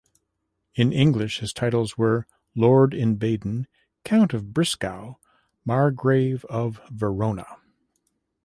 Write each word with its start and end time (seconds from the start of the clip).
In 0.73 0.91
English, 0.91 1.41
his 1.41 1.53
titles 1.53 1.95
were: 1.95 2.25
Lord 2.55 2.91
in 2.95 3.17
Baden, 3.17 3.67
Count 4.03 4.33
of 4.33 4.51
Brisgau, 4.51 5.17
Margrave 5.63 6.43
of 6.45 6.81
Verona. 6.89 7.45